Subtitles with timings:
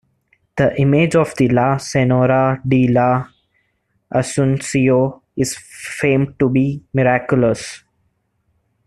[0.57, 3.27] The image of the "La Señora de la
[4.11, 7.83] Asuncio" is famed to be miraculous.